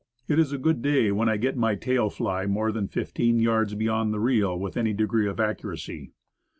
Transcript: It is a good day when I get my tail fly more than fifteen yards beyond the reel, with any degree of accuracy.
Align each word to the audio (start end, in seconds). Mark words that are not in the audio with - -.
It 0.27 0.39
is 0.39 0.51
a 0.51 0.57
good 0.57 0.81
day 0.81 1.11
when 1.11 1.29
I 1.29 1.37
get 1.37 1.55
my 1.55 1.75
tail 1.75 2.09
fly 2.09 2.47
more 2.47 2.71
than 2.71 2.87
fifteen 2.87 3.37
yards 3.37 3.75
beyond 3.75 4.11
the 4.11 4.19
reel, 4.19 4.57
with 4.57 4.75
any 4.75 4.93
degree 4.93 5.27
of 5.27 5.39
accuracy. 5.39 6.11